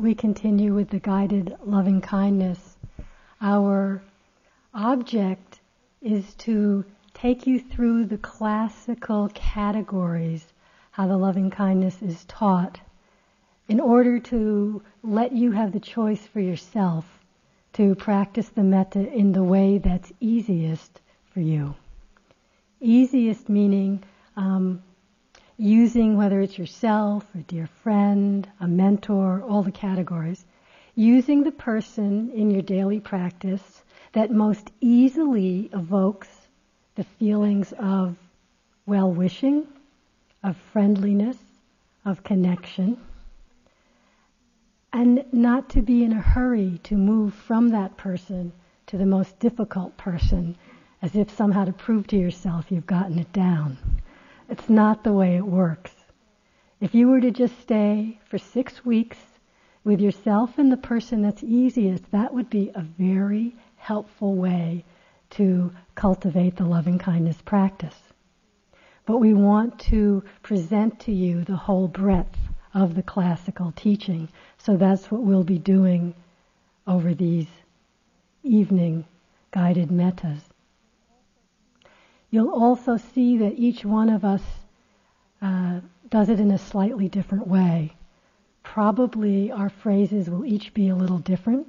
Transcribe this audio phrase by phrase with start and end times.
[0.00, 2.76] we continue with the guided loving kindness,
[3.42, 4.00] our
[4.72, 5.60] object
[6.00, 10.46] is to take you through the classical categories,
[10.92, 12.80] how the loving kindness is taught,
[13.68, 17.04] in order to let you have the choice for yourself
[17.74, 21.00] to practice the metta in the way that's easiest
[21.32, 21.74] for you.
[22.80, 24.02] Easiest meaning
[24.34, 24.82] um,
[25.60, 30.46] using whether it's yourself, a dear friend, a mentor, all the categories,
[30.94, 33.82] using the person in your daily practice
[34.12, 36.28] that most easily evokes
[36.94, 38.16] the feelings of
[38.86, 39.66] well wishing,
[40.42, 41.36] of friendliness,
[42.06, 42.96] of connection,
[44.94, 48.50] and not to be in a hurry to move from that person
[48.86, 50.56] to the most difficult person
[51.02, 53.76] as if somehow to prove to yourself you've gotten it down.
[54.50, 55.94] It's not the way it works.
[56.80, 59.18] If you were to just stay for six weeks
[59.84, 64.84] with yourself and the person that's easiest, that would be a very helpful way
[65.30, 67.94] to cultivate the loving kindness practice.
[69.06, 72.38] But we want to present to you the whole breadth
[72.74, 74.28] of the classical teaching.
[74.58, 76.12] So that's what we'll be doing
[76.88, 77.46] over these
[78.42, 79.04] evening
[79.52, 80.42] guided mettas.
[82.30, 84.42] You'll also see that each one of us
[85.42, 87.92] uh, does it in a slightly different way.
[88.62, 91.66] Probably our phrases will each be a little different.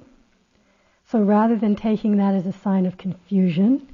[1.06, 3.88] So rather than taking that as a sign of confusion,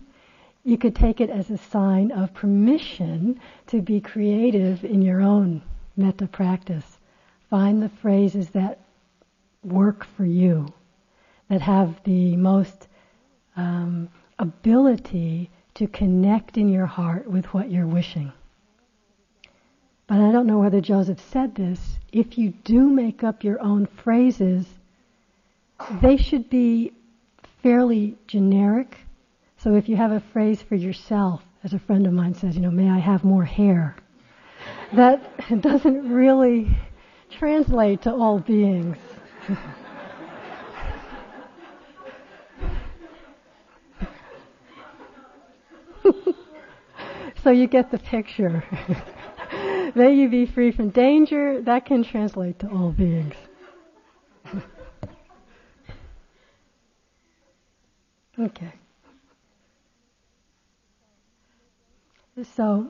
[0.64, 5.62] you could take it as a sign of permission to be creative in your own
[5.96, 6.98] metta practice.
[7.48, 8.80] Find the phrases that
[9.64, 10.66] work for you,
[11.48, 12.89] that have the most
[13.56, 18.33] um, ability to connect in your heart with what you're wishing.
[20.09, 21.98] But I don't know whether Joseph said this.
[22.12, 24.67] If you do make up your own phrases,
[26.03, 26.93] they should be
[27.62, 28.97] fairly generic.
[29.59, 32.63] So if you have a phrase for yourself, as a friend of mine says, you
[32.63, 33.95] know, may I have more hair,
[34.95, 35.20] that
[35.61, 36.77] doesn't really
[37.31, 38.97] translate to all beings.
[47.43, 48.65] so you get the picture.
[49.95, 51.63] May you be free from danger.
[51.63, 53.35] That can translate to all beings.
[58.39, 58.73] okay.
[62.55, 62.89] So,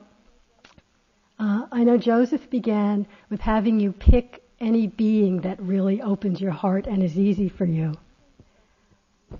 [1.39, 6.51] uh, I know Joseph began with having you pick any being that really opens your
[6.51, 7.93] heart and is easy for you.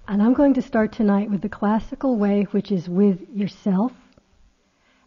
[0.08, 3.92] And I'm going to start tonight with the classical way, which is with yourself.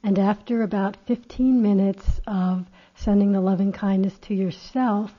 [0.03, 5.13] And after about 15 minutes of sending the loving kindness to yourself,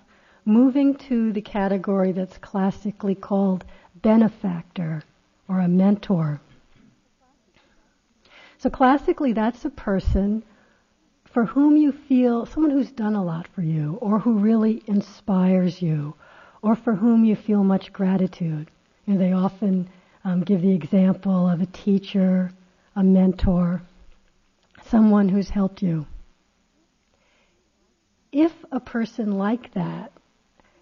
[0.45, 3.63] moving to the category that's classically called
[4.01, 5.03] benefactor
[5.47, 6.41] or a mentor.
[8.57, 10.43] So classically, that's a person
[11.25, 15.81] for whom you feel, someone who's done a lot for you, or who really inspires
[15.81, 16.13] you,
[16.61, 18.69] or for whom you feel much gratitude.
[19.05, 19.89] You know, they often
[20.23, 22.51] um, give the example of a teacher,
[22.95, 23.81] a mentor,
[24.89, 26.05] someone who's helped you.
[28.31, 30.11] If a person like that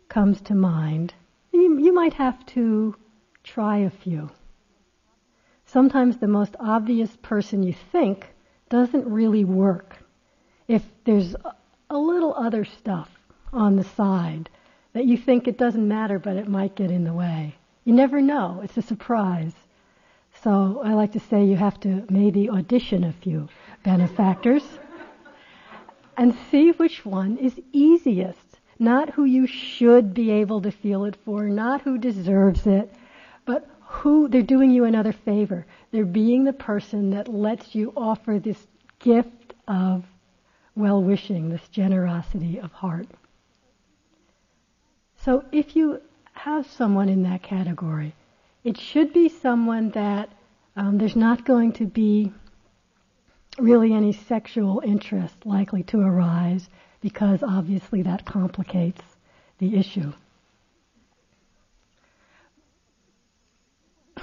[0.08, 1.14] comes to mind,
[1.52, 2.96] you, you might have to
[3.44, 4.30] try a few.
[5.66, 8.28] Sometimes the most obvious person you think
[8.70, 9.98] doesn't really work
[10.68, 11.36] if there's
[11.90, 13.10] a little other stuff
[13.52, 14.50] on the side
[14.94, 17.56] that you think it doesn't matter but it might get in the way.
[17.84, 18.62] You never know.
[18.64, 19.54] It's a surprise.
[20.44, 23.50] So I like to say you have to maybe audition a few
[23.84, 24.64] benefactors
[26.18, 28.60] and see which one is easiest.
[28.80, 32.94] Not who you should be able to feel it for, not who deserves it,
[33.46, 35.66] but who they're doing you another favor.
[35.92, 38.68] They're being the person that lets you offer this
[39.00, 40.04] gift of
[40.76, 43.08] well wishing, this generosity of heart.
[45.18, 46.02] So if you
[46.34, 48.16] have someone in that category,
[48.64, 50.30] it should be someone that
[50.76, 52.32] um, there's not going to be
[53.60, 56.70] really any sexual interest likely to arise
[57.02, 59.02] because obviously that complicates
[59.58, 60.14] the issue.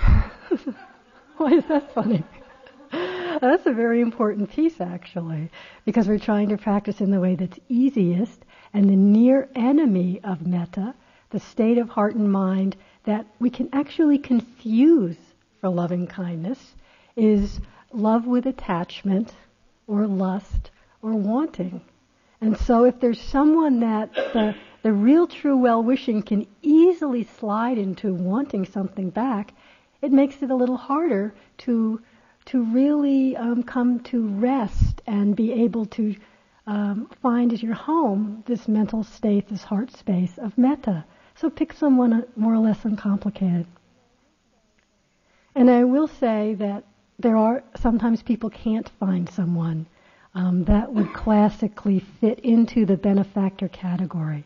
[1.37, 2.25] Why is that funny?
[3.41, 5.51] that's a very important piece actually,
[5.85, 10.47] because we're trying to practice in the way that's easiest and the near enemy of
[10.47, 10.95] metta,
[11.31, 15.17] the state of heart and mind that we can actually confuse
[15.61, 16.75] for loving kindness,
[17.17, 17.61] is
[17.93, 19.35] love with attachment
[19.87, 20.71] or lust
[21.03, 21.81] or wanting.
[22.41, 27.79] And so if there's someone that the, the real true well wishing can easily slide
[27.79, 29.55] into wanting something back,
[30.03, 32.01] it makes it a little harder to
[32.47, 36.17] to really um, come to rest and be able to
[36.67, 41.05] um, find as your home this mental state, this heart space of metta.
[41.35, 43.67] So pick someone more or less uncomplicated.
[45.55, 46.85] And I will say that
[47.19, 49.87] there are sometimes people can't find someone
[50.35, 54.45] um, that would classically fit into the benefactor category.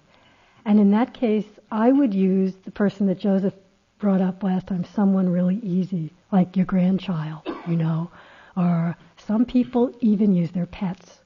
[0.65, 3.55] And in that case, I would use the person that Joseph
[3.99, 8.11] brought up last time, someone really easy, like your grandchild, you know,
[8.57, 8.97] or
[9.27, 11.19] some people even use their pets.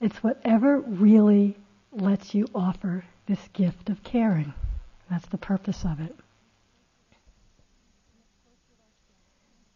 [0.00, 1.56] It's whatever really
[1.92, 4.52] lets you offer this gift of caring.
[5.10, 6.14] That's the purpose of it.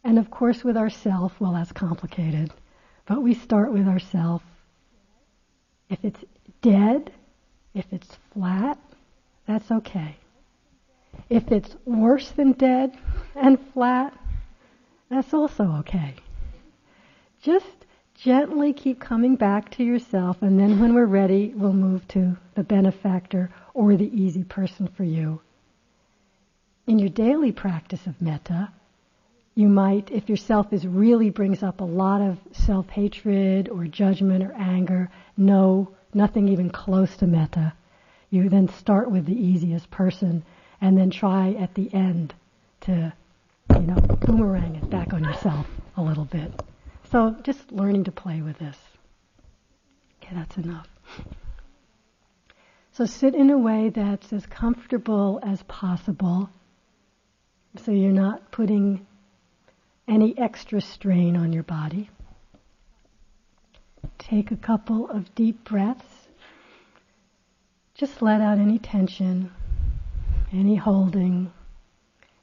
[0.04, 2.50] And of course, with ourself, well, that's complicated.
[3.06, 4.42] But we start with ourself.
[5.88, 6.24] If it's
[6.60, 7.12] dead,
[7.74, 8.78] if it's flat,
[9.46, 10.16] that's okay.
[11.28, 12.96] If it's worse than dead
[13.34, 14.16] and flat,
[15.10, 16.14] that's also okay.
[17.42, 17.66] Just
[18.14, 22.62] gently keep coming back to yourself, and then when we're ready, we'll move to the
[22.62, 25.40] benefactor or the easy person for you.
[26.86, 28.70] In your daily practice of metta,
[29.54, 34.42] you might, if your self is really brings up a lot of self-hatred or judgment
[34.42, 37.72] or anger, no, nothing even close to metta.
[38.30, 40.42] You then start with the easiest person
[40.80, 42.34] and then try at the end
[42.82, 43.12] to,
[43.74, 45.66] you know, boomerang it back on yourself
[45.96, 46.62] a little bit.
[47.10, 48.76] So just learning to play with this.
[50.22, 50.88] Okay, that's enough.
[52.92, 56.48] So sit in a way that's as comfortable as possible
[57.84, 59.06] so you're not putting
[60.08, 62.10] any extra strain on your body.
[64.18, 66.28] Take a couple of deep breaths.
[67.94, 69.50] Just let out any tension
[70.52, 71.50] any holding,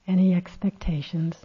[0.07, 1.35] any expectations.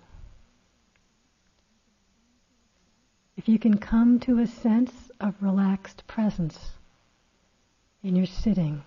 [3.37, 6.58] If you can come to a sense of relaxed presence
[8.02, 8.82] in your sitting,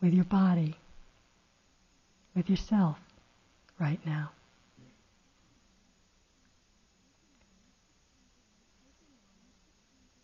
[0.00, 0.76] with your body,
[2.34, 2.98] with yourself
[3.78, 4.30] right now.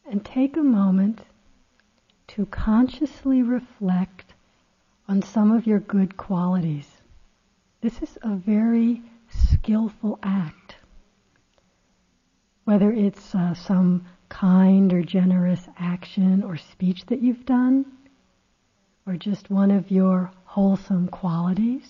[0.08, 1.22] And take a moment
[2.28, 4.34] to consciously reflect
[5.08, 6.88] on some of your good qualities.
[7.80, 10.76] This is a very skillful act.
[12.64, 17.86] Whether it's uh, some kind or generous action or speech that you've done,
[19.06, 21.88] or just one of your wholesome qualities.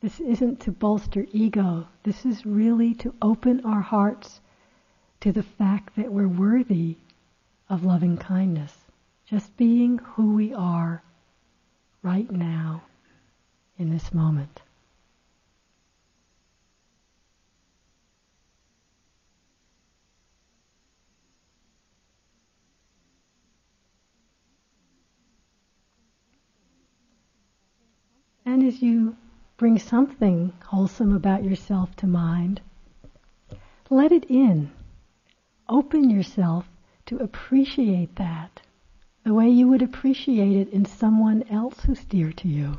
[0.00, 1.86] This isn't to bolster ego.
[2.02, 4.40] This is really to open our hearts
[5.22, 6.96] to the fact that we're worthy
[7.68, 8.76] of loving kindness.
[9.24, 11.00] Just being who we are
[12.02, 12.82] right now
[13.78, 14.60] in this moment.
[28.44, 29.16] And as you
[29.56, 32.60] bring something wholesome about yourself to mind,
[33.88, 34.72] let it in.
[35.68, 36.68] Open yourself
[37.06, 38.60] to appreciate that
[39.24, 42.78] the way you would appreciate it in someone else who's dear to you.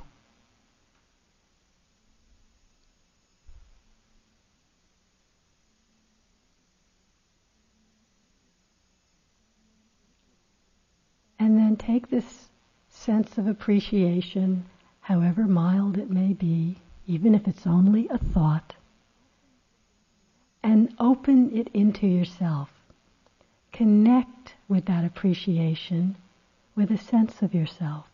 [11.39, 12.49] And then take this
[12.89, 14.65] sense of appreciation,
[15.01, 18.75] however mild it may be, even if it's only a thought,
[20.63, 22.69] and open it into yourself.
[23.71, 26.15] Connect with that appreciation
[26.75, 28.05] with a sense of yourself.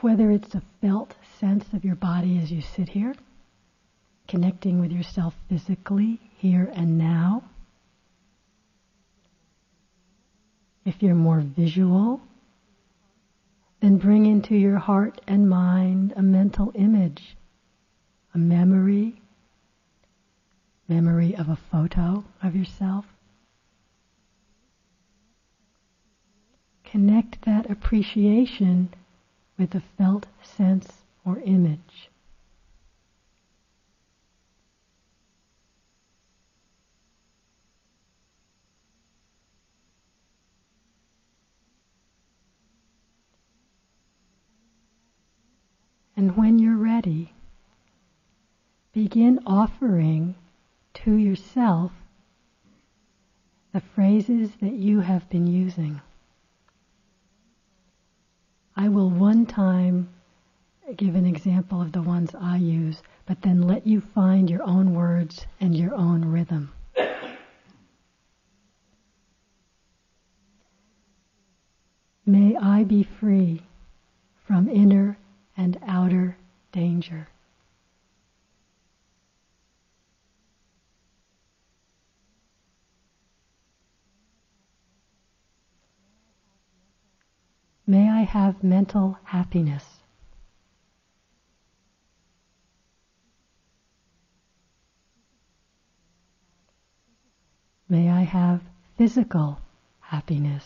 [0.00, 3.14] Whether it's a felt sense of your body as you sit here,
[4.28, 7.42] connecting with yourself physically here and now.
[10.84, 12.20] If you're more visual,
[13.80, 17.36] then bring into your heart and mind a mental image,
[18.34, 19.19] a memory,
[20.90, 23.06] memory of a photo of yourself.
[26.90, 28.92] connect that appreciation
[29.56, 30.88] with a felt sense
[31.24, 32.10] or image.
[46.16, 47.32] And when you're ready,
[48.92, 50.34] begin offering
[50.94, 51.92] to yourself
[53.72, 56.00] the phrases that you have been using.
[58.76, 60.08] I will one time
[60.96, 64.94] give an example of the ones I use, but then let you find your own
[64.94, 66.72] words and your own rhythm.
[72.26, 73.62] May I be free
[74.46, 75.18] from inner
[75.56, 76.36] and outer
[76.72, 77.28] danger.
[87.90, 89.84] May I have mental happiness.
[97.88, 98.60] May I have
[98.96, 99.58] physical
[99.98, 100.64] happiness.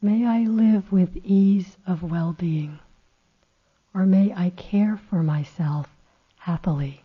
[0.00, 2.80] May I live with ease of well being,
[3.94, 5.86] or may I care for myself
[6.42, 7.04] happily.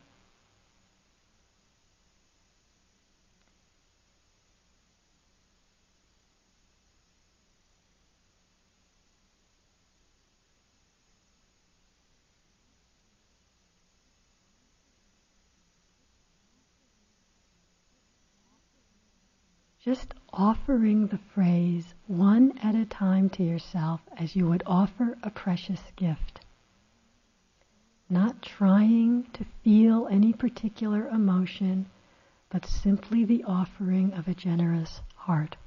[19.79, 25.29] Just offering the phrase one at a time to yourself as you would offer a
[25.29, 26.46] precious gift.
[28.09, 31.87] Not trying to feel any particular emotion,
[32.49, 35.57] but simply the offering of a generous heart.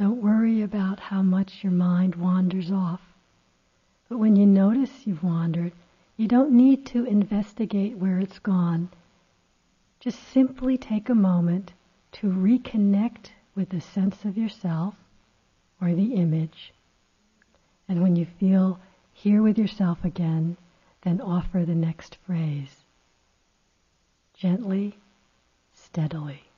[0.00, 3.02] Don't worry about how much your mind wanders off.
[4.08, 5.74] But when you notice you've wandered,
[6.16, 8.88] you don't need to investigate where it's gone.
[10.00, 11.74] Just simply take a moment
[12.12, 14.94] to reconnect with the sense of yourself
[15.82, 16.72] or the image.
[17.86, 18.80] And when you feel
[19.12, 20.56] here with yourself again,
[21.02, 22.86] then offer the next phrase.
[24.32, 24.96] Gently,
[25.74, 26.49] steadily.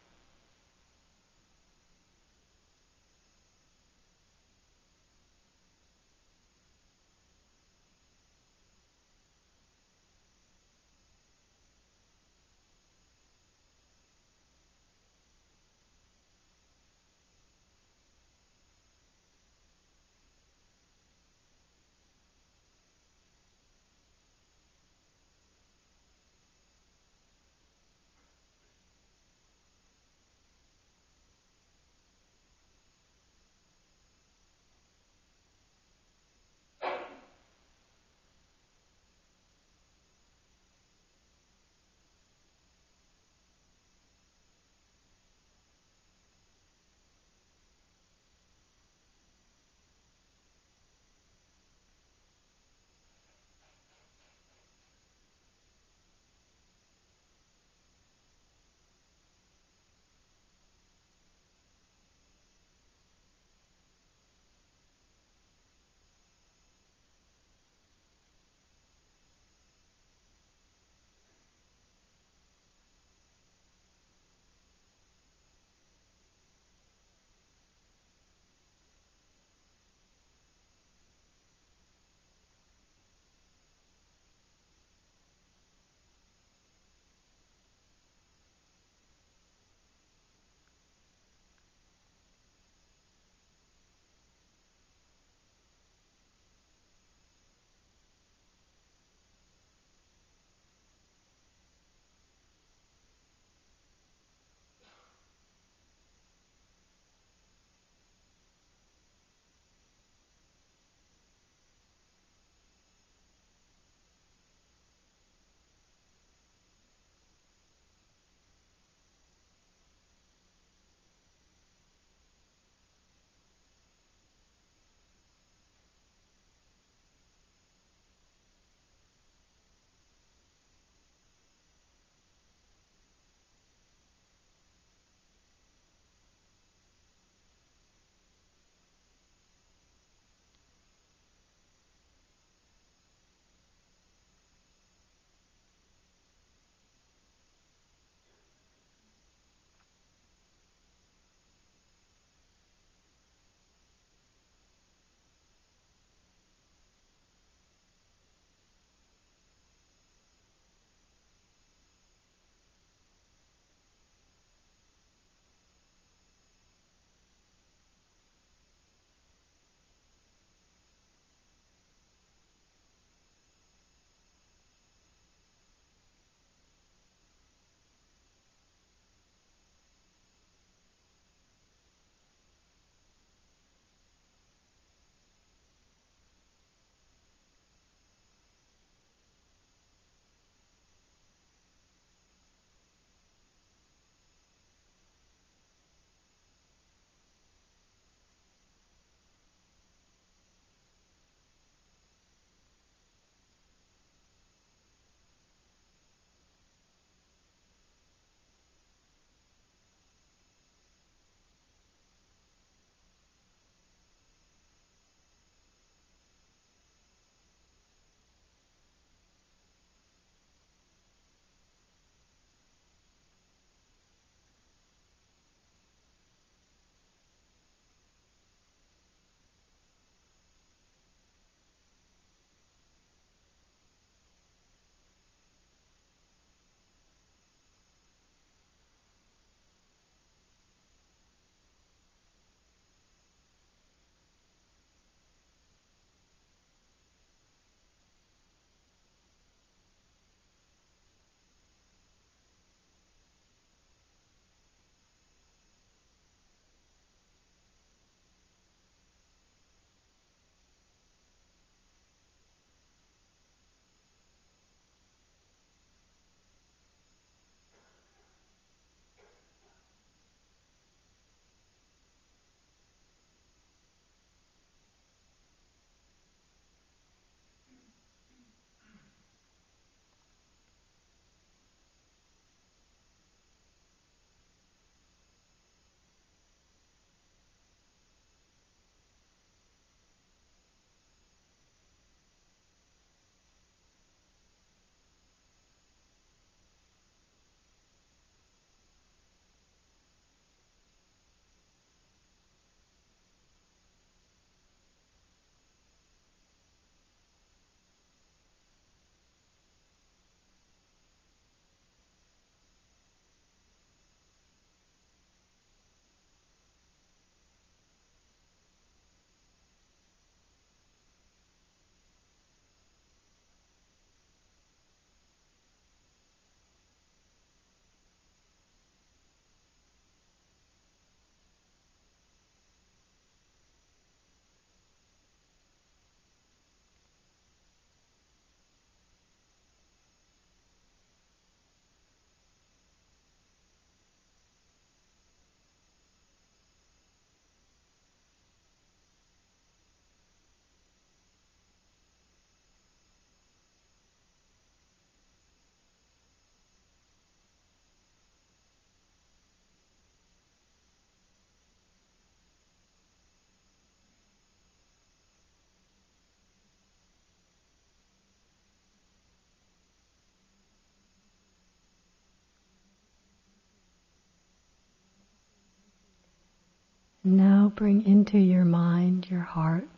[377.25, 379.89] Now bring into your mind, your heart,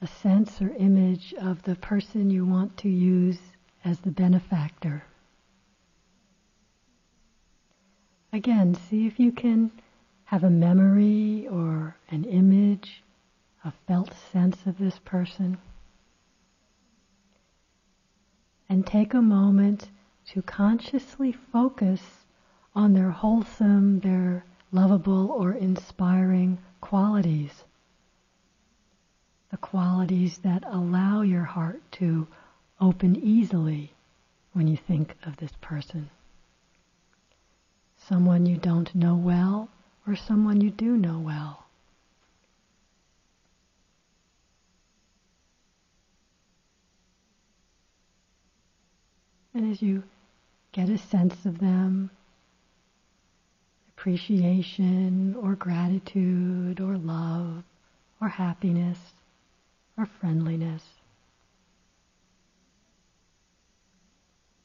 [0.00, 3.38] a sense or image of the person you want to use
[3.84, 5.04] as the benefactor.
[8.32, 9.70] Again, see if you can
[10.24, 13.02] have a memory or an image,
[13.62, 15.58] a felt sense of this person.
[18.68, 19.90] And take a moment
[20.28, 22.24] to consciously focus
[22.74, 27.64] on their wholesome, their lovable or inspiring qualities.
[29.50, 32.26] The qualities that allow your heart to
[32.80, 33.92] open easily
[34.52, 36.10] when you think of this person
[38.08, 39.68] someone you don't know well
[40.06, 41.64] or someone you do know well.
[49.52, 50.04] And as you
[50.72, 52.10] get a sense of them,
[54.06, 57.64] appreciation or gratitude or love
[58.20, 59.00] or happiness
[59.98, 60.84] or friendliness,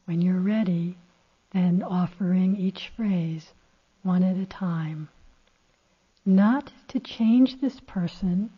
[0.06, 0.96] when you're ready,
[1.54, 3.52] then offering each phrase
[4.04, 5.10] one at a time.
[6.24, 8.52] Not to change this person,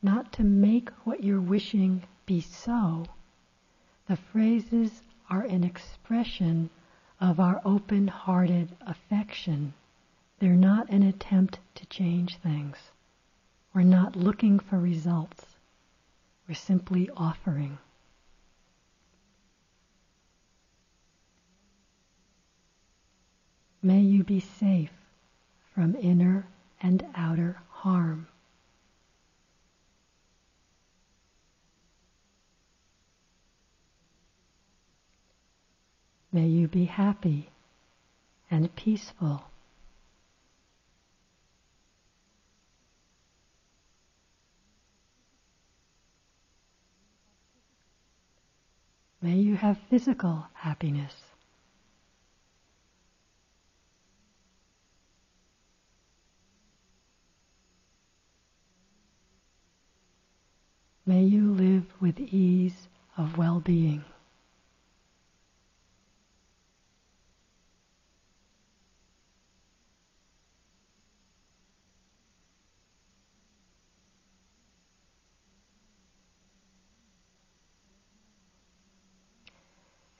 [0.00, 3.04] not to make what you're wishing be so.
[4.08, 6.70] The phrases are an expression
[7.20, 9.74] of our open hearted affection.
[10.38, 12.76] They're not an attempt to change things.
[13.72, 15.44] We're not looking for results.
[16.48, 17.78] We're simply offering.
[23.82, 24.90] May you be safe
[25.74, 26.46] from inner
[26.80, 28.28] and outer harm.
[36.32, 37.50] May you be happy
[38.50, 39.44] and peaceful.
[49.26, 51.12] May you have physical happiness.
[61.04, 62.86] May you live with ease
[63.18, 64.04] of well being.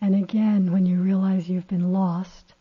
[0.06, 2.54] And again, when you realize you've been lost,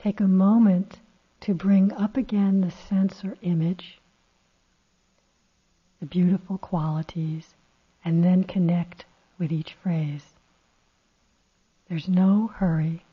[0.00, 0.98] take a moment
[1.42, 4.00] to bring up again the sense or image
[6.00, 7.54] the beautiful qualities,
[8.04, 9.04] and then connect
[9.38, 10.24] with each phrase.
[11.88, 13.04] There's no hurry.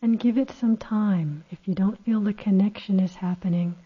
[0.00, 1.44] And give it some time.
[1.50, 3.76] If you don't feel the connection is happening,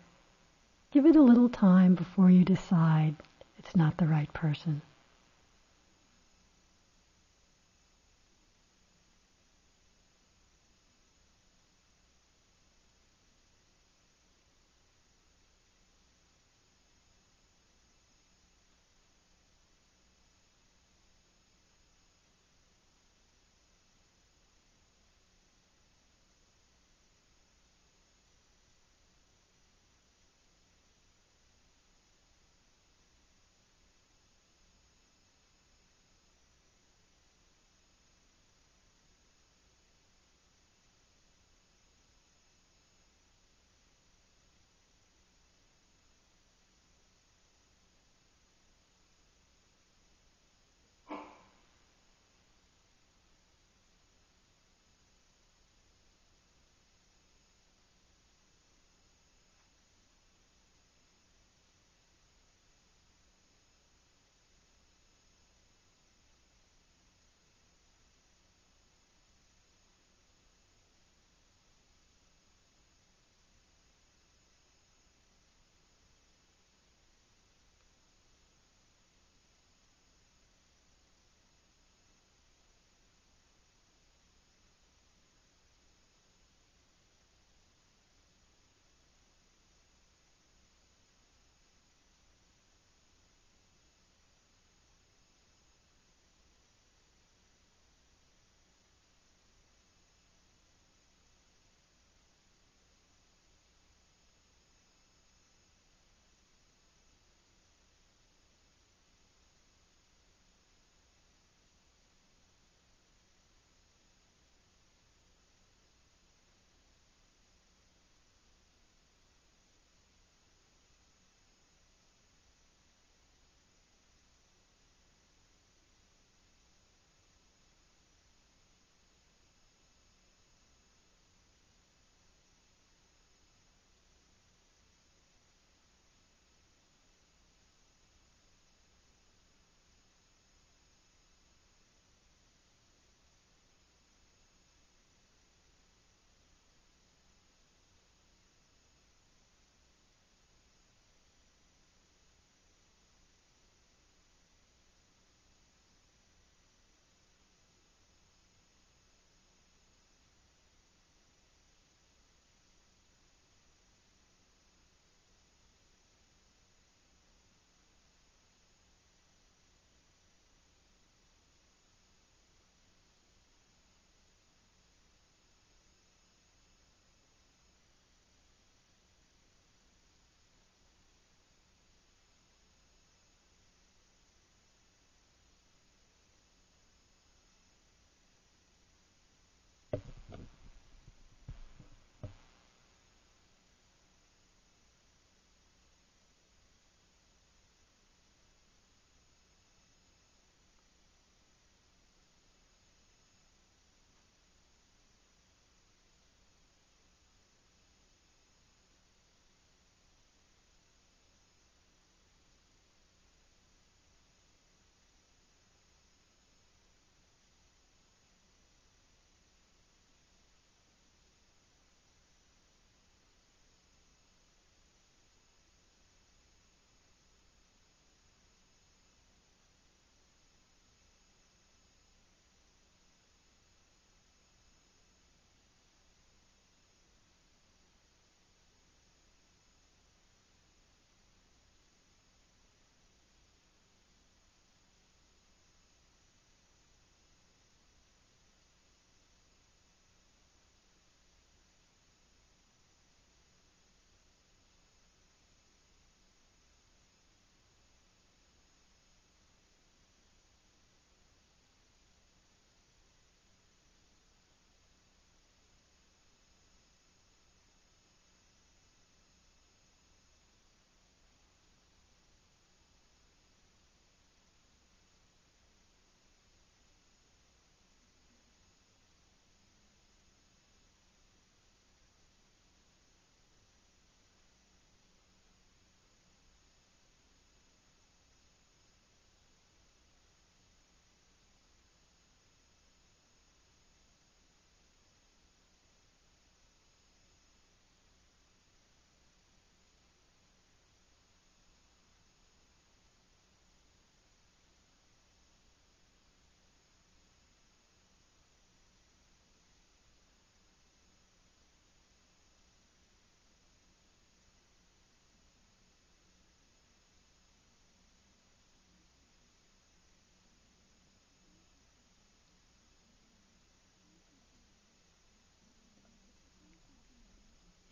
[0.92, 3.16] give it a little time before you decide
[3.58, 4.82] it's not the right person.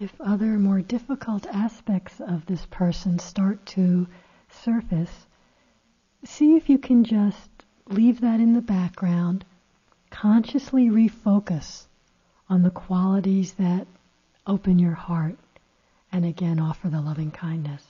[0.01, 4.07] If other more difficult aspects of this person start to
[4.49, 5.27] surface,
[6.25, 7.51] see if you can just
[7.87, 9.45] leave that in the background,
[10.09, 11.87] consciously refocus
[12.49, 13.87] on the qualities that
[14.47, 15.37] open your heart,
[16.11, 17.90] and again offer the loving kindness.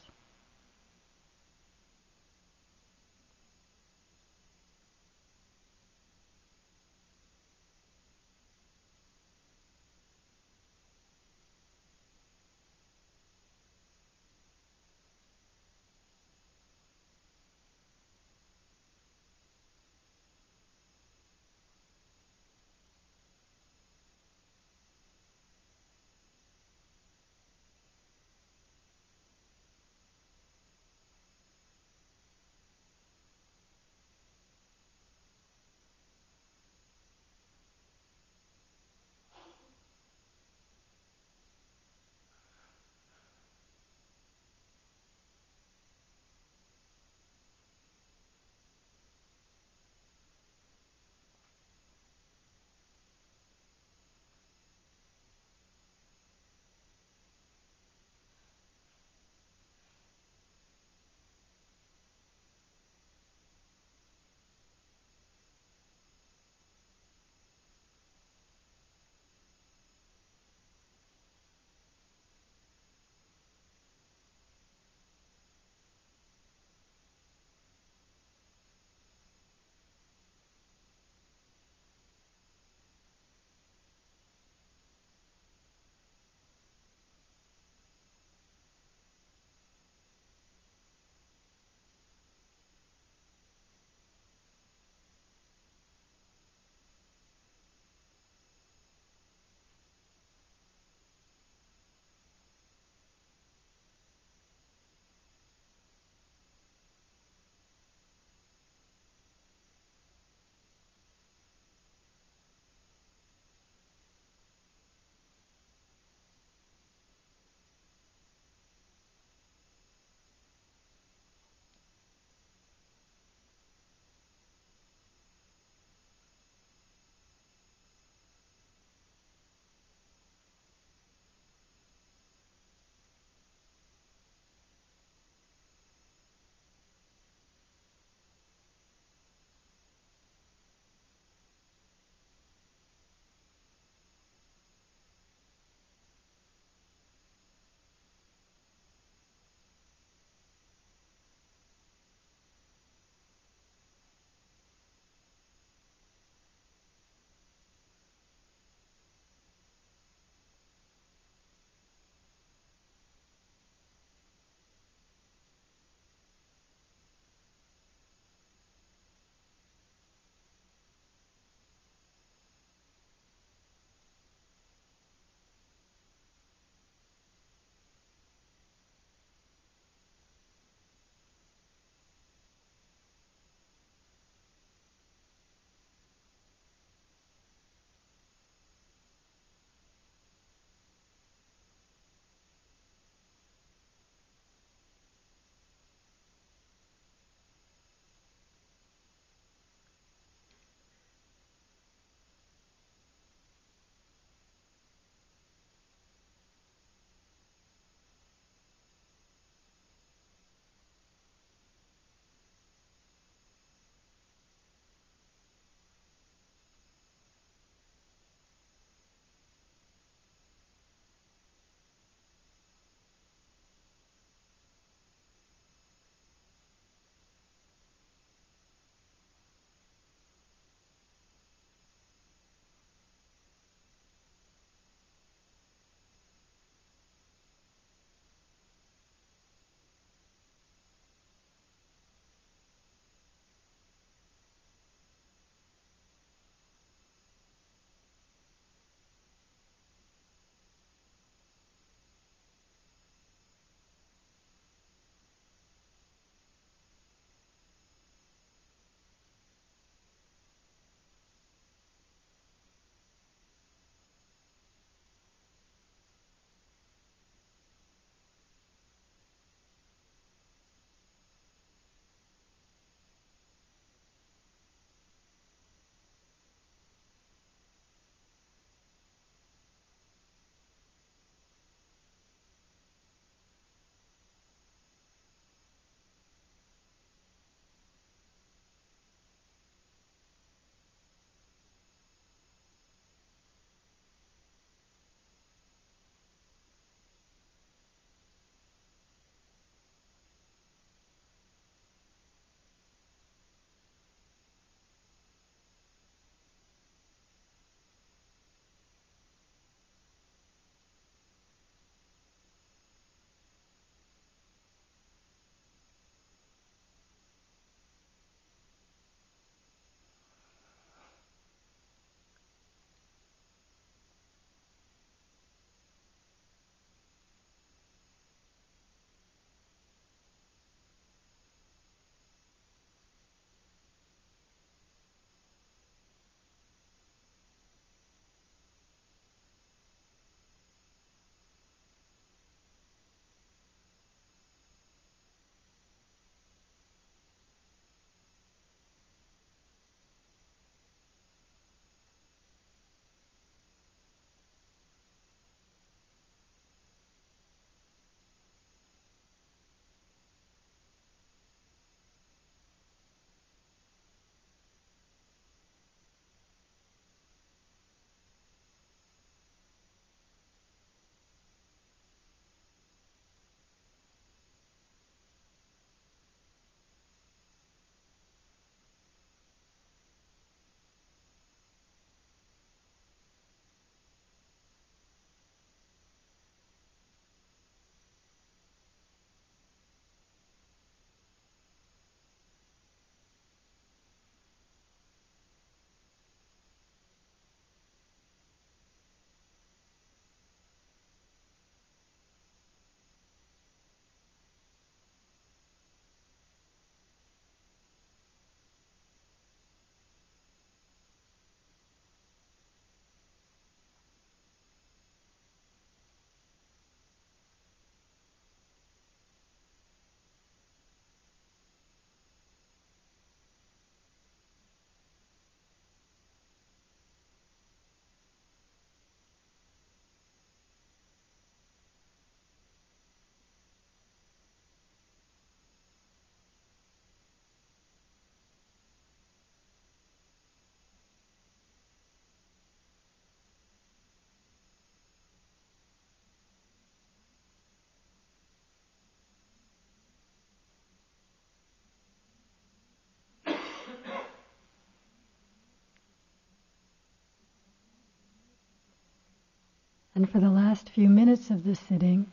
[460.20, 462.26] And for the last few minutes of the sitting,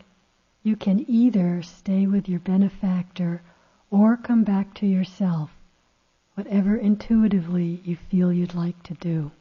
[0.61, 3.41] you can either stay with your benefactor
[3.89, 5.51] or come back to yourself,
[6.33, 9.31] whatever intuitively you feel you'd like to do.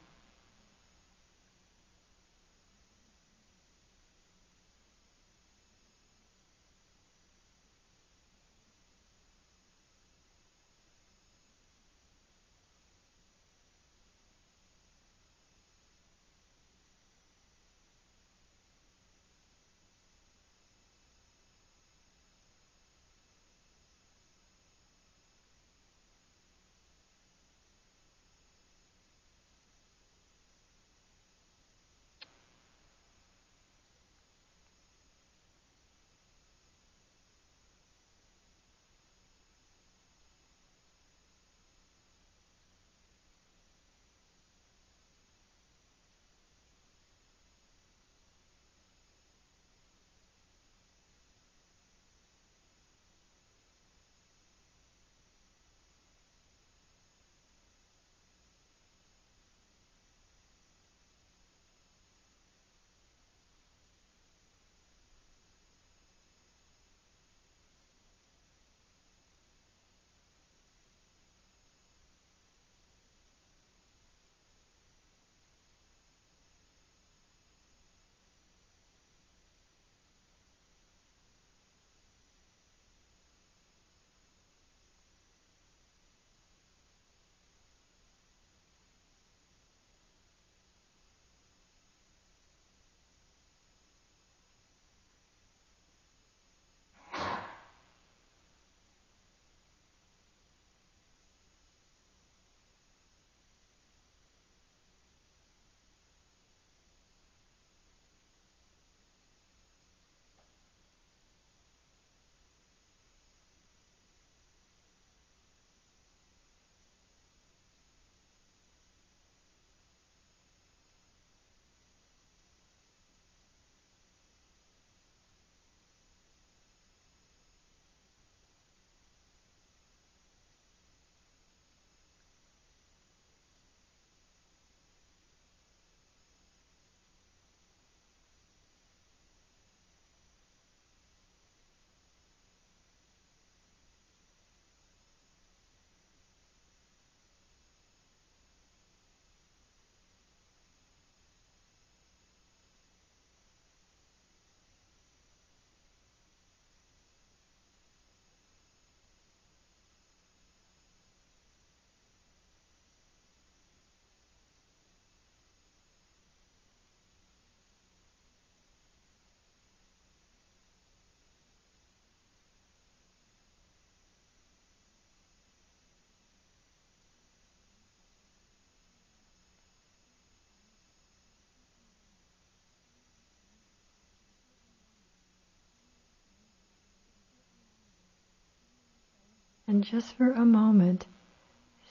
[189.68, 191.06] And just for a moment,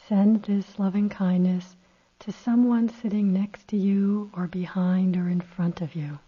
[0.08, 1.76] send this loving kindness
[2.20, 6.20] to someone sitting next to you or behind or in front of you.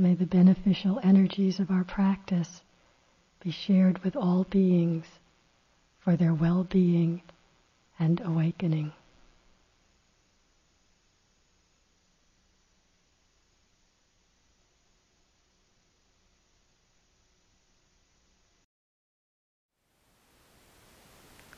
[0.00, 2.62] May the beneficial energies of our practice
[3.44, 5.04] be shared with all beings
[5.98, 7.20] for their well being
[7.98, 8.92] and awakening.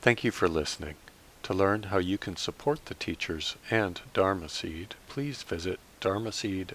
[0.01, 0.97] Thank you for listening.
[1.45, 6.75] To learn how you can support the teachers and Dharma Seed, please visit dharmaseed.org